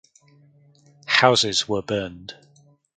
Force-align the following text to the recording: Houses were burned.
Houses 1.05 1.69
were 1.69 1.83
burned. 1.83 2.33